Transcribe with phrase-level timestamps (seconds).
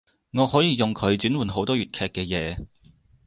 [0.33, 2.65] 我可以用佢轉換好多粵劇嘅嘢